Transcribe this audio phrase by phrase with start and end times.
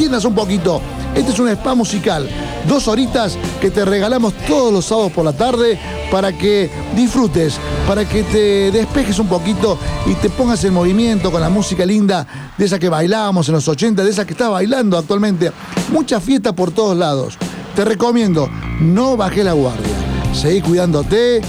[0.00, 0.80] distiendas un poquito.
[1.14, 2.26] Este es un spa musical,
[2.66, 5.78] dos horitas que te regalamos todos los sábados por la tarde
[6.10, 9.76] para que disfrutes, para que te despejes un poquito
[10.06, 12.26] y te pongas en movimiento con la música linda
[12.56, 15.52] de esa que bailábamos en los 80, de esa que estás bailando actualmente.
[15.92, 17.36] Mucha fiesta por todos lados.
[17.76, 18.48] Te recomiendo,
[18.80, 19.92] no bajes la guardia.
[20.32, 21.42] Seguí cuidándote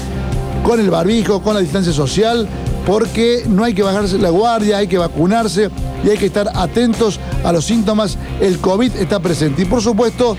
[0.61, 2.49] con el barbijo, con la distancia social,
[2.85, 5.69] porque no hay que bajarse la guardia, hay que vacunarse
[6.03, 8.17] y hay que estar atentos a los síntomas.
[8.39, 9.63] El COVID está presente.
[9.63, 10.35] Y por supuesto,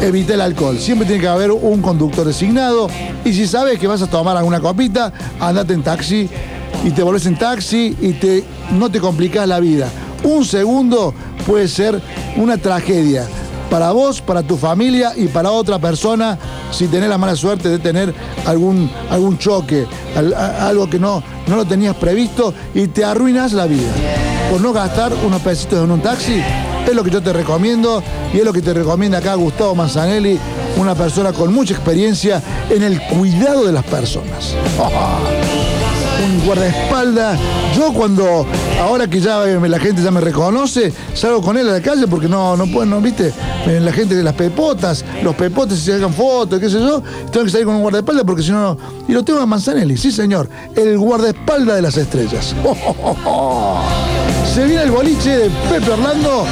[0.00, 0.78] evita el alcohol.
[0.78, 2.88] Siempre tiene que haber un conductor designado.
[3.24, 6.28] Y si sabes que vas a tomar alguna copita, andate en taxi
[6.84, 9.88] y te volvés en taxi y te, no te complicás la vida.
[10.24, 11.14] Un segundo
[11.46, 12.00] puede ser
[12.36, 13.26] una tragedia
[13.72, 16.38] para vos, para tu familia y para otra persona
[16.70, 18.14] si tenés la mala suerte de tener
[18.44, 19.86] algún, algún choque,
[20.60, 23.90] algo que no, no lo tenías previsto y te arruinas la vida.
[24.50, 26.42] Por no gastar unos pesitos en un taxi,
[26.86, 28.02] es lo que yo te recomiendo
[28.34, 30.38] y es lo que te recomienda acá Gustavo Manzanelli,
[30.76, 34.54] una persona con mucha experiencia en el cuidado de las personas.
[36.22, 37.38] un guardaespaldas.
[37.76, 38.46] Yo cuando,
[38.80, 42.06] ahora que ya eh, la gente ya me reconoce, salgo con él a la calle
[42.06, 43.32] porque no, no pueden, no, viste,
[43.66, 47.44] eh, la gente de las pepotas, los pepotes se hagan fotos, qué sé yo, tengo
[47.44, 48.76] que salir con un guardaespaldas porque si no,
[49.08, 52.54] y lo tengo a Manzanelli, sí señor, el guardaespaldas de las estrellas.
[54.54, 56.44] Se viene el boliche de Pepe Orlando,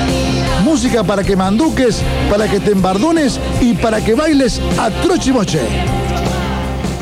[0.64, 5.60] música para que manduques, para que te embardunes y para que bailes a trochimoche.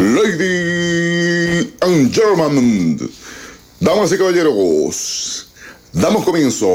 [0.01, 1.38] Lady
[1.81, 3.11] and gentlemen,
[3.81, 5.49] damas y caballeros,
[5.93, 6.67] damos comienzo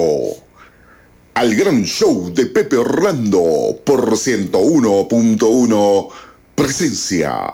[1.34, 6.10] al gran show de Pepe Orlando por 101.1
[6.56, 7.54] Presencia.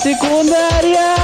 [0.00, 1.19] Secundaria.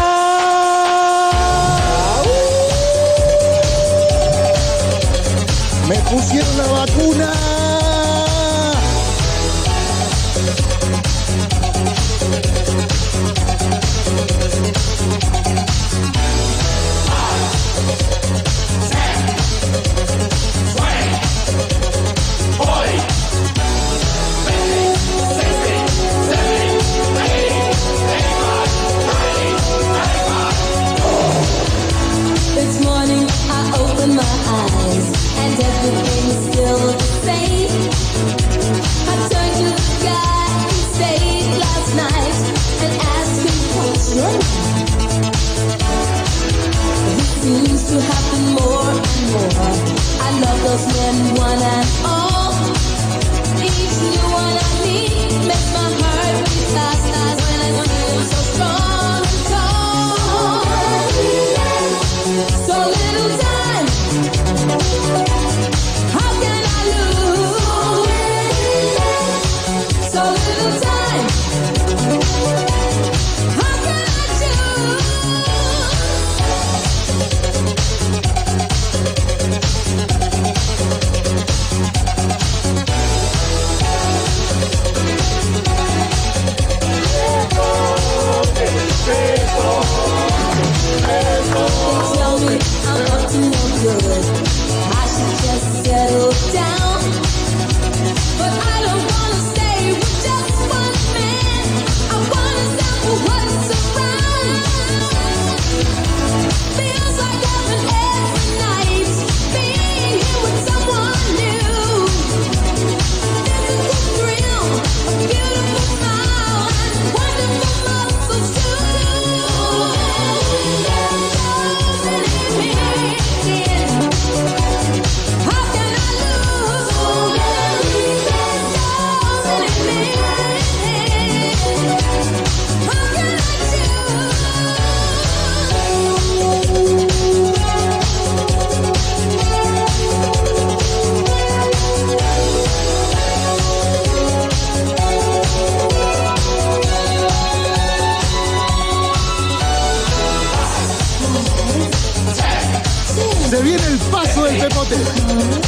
[154.89, 155.66] 对。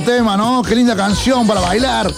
[0.00, 0.62] Tema, ¿no?
[0.62, 2.12] Qué linda canción para bailar.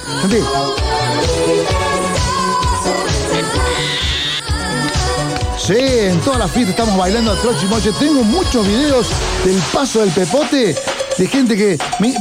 [5.59, 7.91] Sí, en todas las fiestas estamos bailando a troche y moche.
[7.99, 9.09] Tengo muchos videos
[9.45, 10.77] del paso del pepote
[11.17, 11.79] de gente que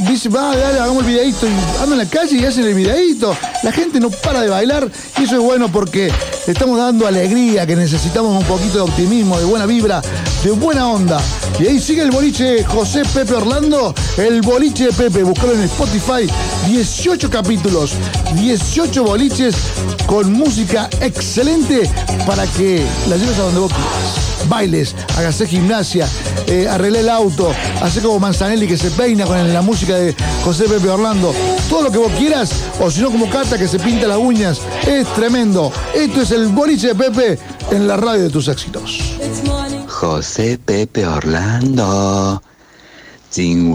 [0.08, 1.50] dice, va, dale, hagamos el videito y
[1.82, 3.36] andan en la calle y hacen el videito.
[3.62, 6.10] La gente no para de bailar y eso es bueno porque
[6.46, 10.02] le estamos dando alegría, que necesitamos un poquito de optimismo, de buena vibra,
[10.42, 11.20] de buena onda.
[11.58, 16.30] Y ahí sigue el boliche José Pepe Orlando, el boliche de Pepe, buscalo en Spotify,
[16.66, 17.92] 18 capítulos,
[18.34, 19.54] 18 boliches
[20.06, 21.90] con música excelente
[22.26, 26.08] para que la lleves a donde vos quieras bailes, hágase gimnasia,
[26.46, 27.52] eh, arreglé el auto,
[27.82, 30.14] hace como Manzanelli que se peina con la música de
[30.44, 31.34] José Pepe Orlando,
[31.68, 32.50] todo lo que vos quieras,
[32.80, 35.72] o si no como Cata que se pinta las uñas, es tremendo.
[35.94, 37.38] Esto es el boliche de Pepe
[37.70, 39.16] en la radio de tus éxitos.
[39.88, 42.42] José Pepe Orlando,
[43.30, 43.72] sin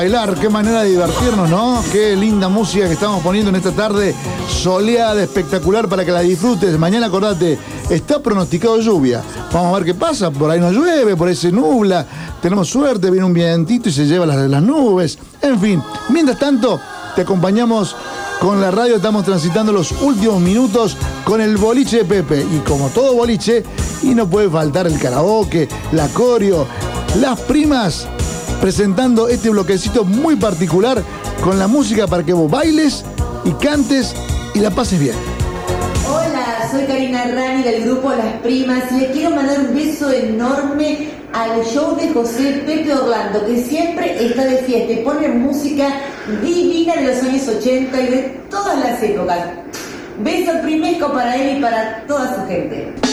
[0.00, 1.84] bailar, qué manera de divertirnos, ¿no?
[1.92, 4.14] Qué linda música que estamos poniendo en esta tarde
[4.48, 6.78] soleada, espectacular para que la disfrutes.
[6.78, 7.58] Mañana acordate,
[7.90, 9.22] está pronosticado lluvia.
[9.52, 12.06] Vamos a ver qué pasa, por ahí no llueve, por ahí se nubla,
[12.40, 15.18] tenemos suerte, viene un vientito y se lleva las, las nubes.
[15.42, 16.80] En fin, mientras tanto,
[17.14, 17.94] te acompañamos
[18.40, 22.46] con la radio, estamos transitando los últimos minutos con el boliche de Pepe.
[22.50, 23.64] Y como todo boliche,
[24.02, 26.66] y no puede faltar el karaoke, la coreo,
[27.20, 28.08] las primas
[28.60, 31.02] presentando este bloquecito muy particular
[31.42, 33.04] con la música para que vos bailes
[33.44, 34.14] y cantes
[34.54, 35.14] y la pases bien.
[36.08, 41.08] Hola, soy Karina Rani del grupo Las Primas y le quiero mandar un beso enorme
[41.32, 45.88] al show de José Pepe Orlando, que siempre está de fiesta y pone música
[46.42, 49.38] divina de los años 80 y de todas las épocas.
[50.22, 53.09] Beso primesco para él y para toda su gente.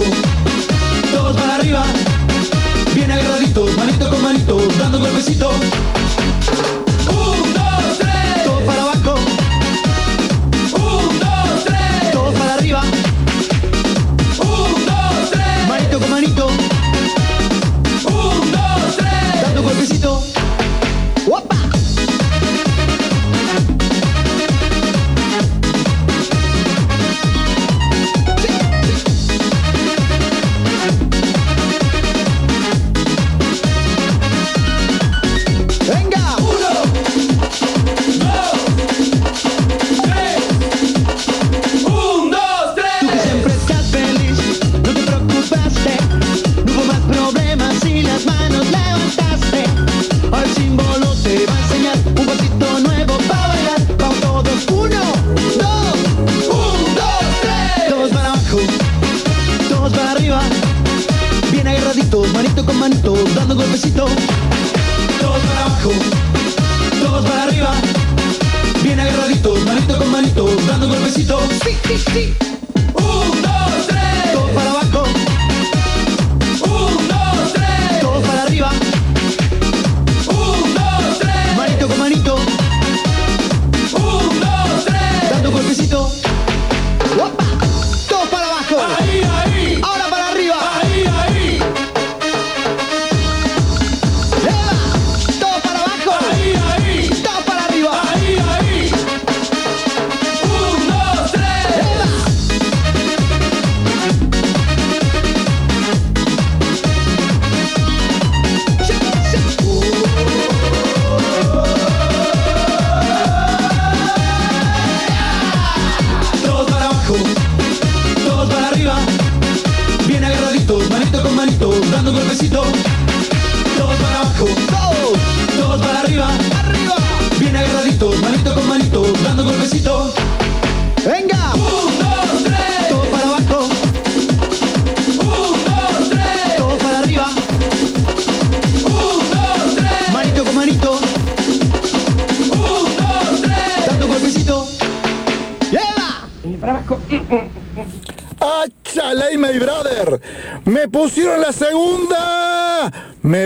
[0.00, 0.29] Todos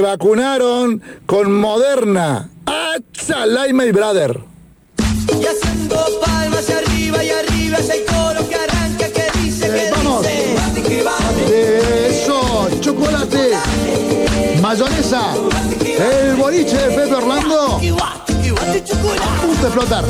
[0.00, 2.50] vacunaron con Moderna.
[2.66, 4.40] ¡Achalay, my brother!
[5.28, 10.26] Y haciendo palmas arriba y arriba es el coro que arranca que dice que vamos.
[11.50, 13.52] Eso, chocolate,
[14.61, 15.35] mayonesa,
[15.80, 17.80] el boliche de Pepe Orlando.
[19.42, 20.04] Punto explotar.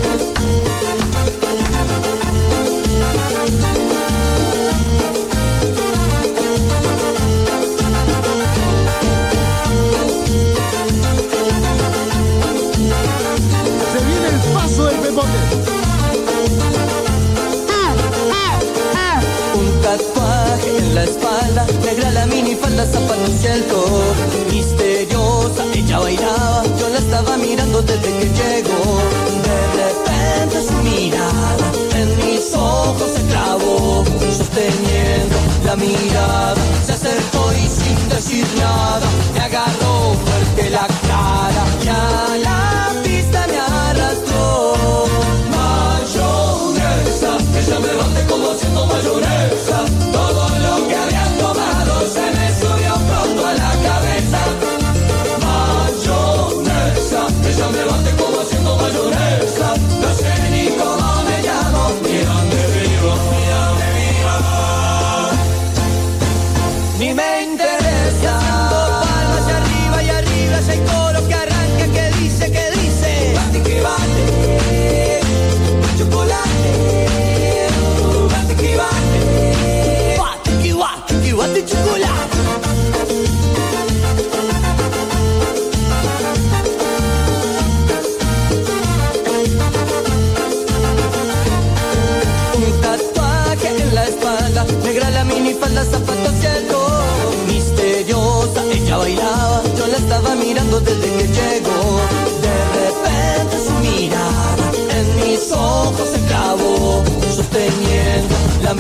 [20.95, 24.53] La espalda, negra la minifalda, zapatos y el top.
[24.53, 28.83] Misteriosa, ella bailaba, yo la estaba mirando desde que llegó.
[29.49, 31.67] De repente su mirada
[32.01, 34.05] en mis ojos se clavó,
[34.39, 39.84] sosteniendo la mirada, se acercó y sin decir nada, me agarró
[66.97, 67.34] 你们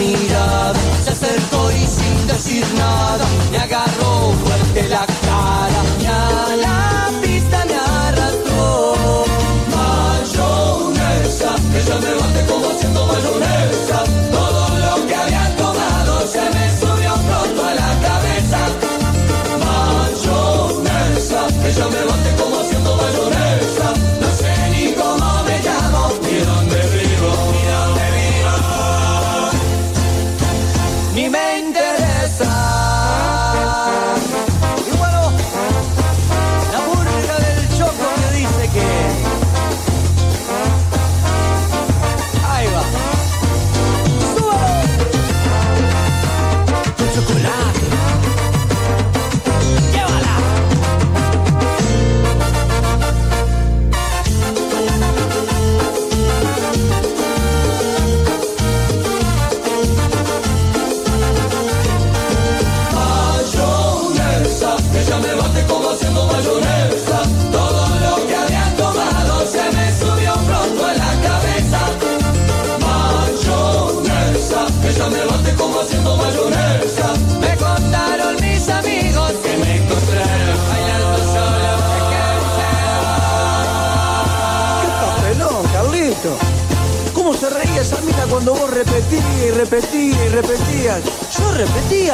[0.04, 3.24] mirada, se acercó y sin decir nada,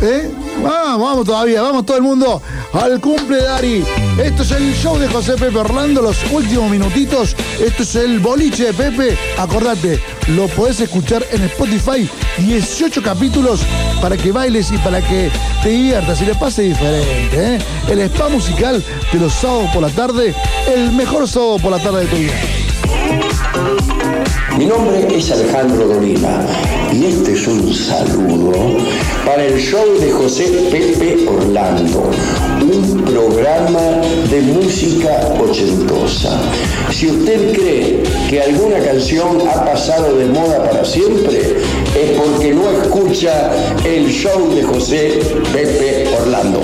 [0.02, 0.30] ¿Eh?
[0.62, 3.84] Vamos, vamos todavía, vamos todo el mundo al cumple de Dari.
[4.22, 7.36] Esto es el show de José Pepe Orlando, los últimos minutitos.
[7.62, 9.18] Esto es el boliche de Pepe.
[9.38, 12.08] Acordate, lo podés escuchar en Spotify,
[12.38, 13.60] 18 capítulos
[14.00, 15.30] para que bailes y para que
[15.62, 17.56] te diviertas y le pase diferente.
[17.56, 17.58] ¿eh?
[17.88, 18.82] El spa musical
[19.12, 20.34] de los sábados por la tarde,
[20.74, 22.69] el mejor sábado por la tarde de tu vida.
[24.58, 26.46] Mi nombre es Alejandro Dolina
[26.92, 28.52] y este es un saludo
[29.24, 32.10] para el show de José Pepe Orlando,
[32.60, 36.38] un programa de música ochentosa.
[36.90, 41.56] Si usted cree que alguna canción ha pasado de moda para siempre,
[41.98, 43.50] es porque no escucha
[43.84, 45.20] el show de José
[45.52, 46.60] Pepe Orlando.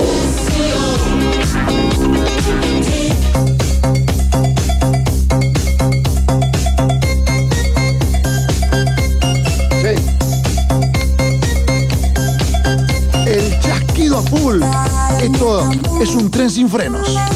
[16.69, 17.36] Frenos.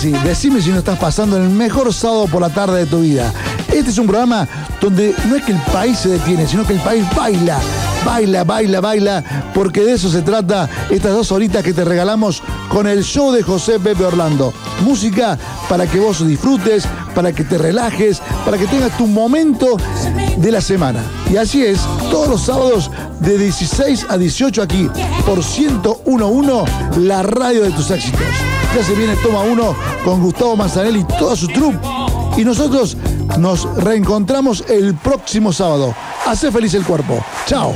[0.10, 3.32] Decime si no estás pasando el mejor sábado por la tarde de tu vida.
[3.68, 4.48] Este es un programa
[4.80, 7.60] donde no es que el país se detiene, sino que el país baila,
[8.04, 12.88] baila, baila, baila, porque de eso se trata estas dos horitas que te regalamos con
[12.88, 14.54] el show de José Pepe Orlando.
[14.84, 15.38] Música
[15.70, 16.86] para que vos disfrutes,
[17.22, 19.78] para que te relajes, para que tengas tu momento
[20.38, 21.04] de la semana.
[21.32, 21.80] Y así es,
[22.10, 24.90] todos los sábados de 16 a 18 aquí
[25.24, 28.26] por 101.1, la radio de tus éxitos.
[28.76, 31.78] Ya se viene Toma 1 con Gustavo Manzanelli y toda su troupe.
[32.38, 32.98] Y nosotros
[33.38, 35.94] nos reencontramos el próximo sábado.
[36.26, 37.24] Hace feliz el cuerpo.
[37.46, 37.76] Chao.